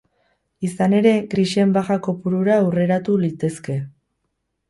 Izan 0.67 0.95
ere, 0.99 1.11
grisen 1.33 1.75
baja 1.75 1.97
kopurura 2.07 2.55
hurreratu 2.69 3.17
litezke. 3.27 3.77